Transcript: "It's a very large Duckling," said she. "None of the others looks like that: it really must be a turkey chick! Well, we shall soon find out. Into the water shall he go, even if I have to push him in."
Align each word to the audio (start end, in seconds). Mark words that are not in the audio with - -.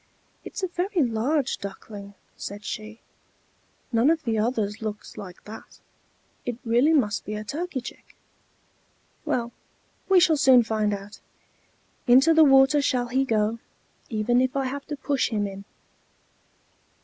"It's 0.43 0.63
a 0.63 0.67
very 0.67 1.03
large 1.03 1.59
Duckling," 1.59 2.15
said 2.35 2.65
she. 2.65 3.01
"None 3.91 4.09
of 4.09 4.23
the 4.23 4.35
others 4.39 4.81
looks 4.81 5.15
like 5.15 5.43
that: 5.43 5.79
it 6.43 6.57
really 6.65 6.91
must 6.91 7.23
be 7.23 7.35
a 7.35 7.43
turkey 7.43 7.81
chick! 7.81 8.15
Well, 9.25 9.51
we 10.09 10.19
shall 10.19 10.37
soon 10.37 10.63
find 10.63 10.91
out. 10.91 11.19
Into 12.07 12.33
the 12.33 12.43
water 12.43 12.81
shall 12.81 13.09
he 13.09 13.23
go, 13.25 13.59
even 14.09 14.41
if 14.41 14.55
I 14.57 14.65
have 14.65 14.87
to 14.87 14.97
push 14.97 15.29
him 15.29 15.45
in." 15.45 15.65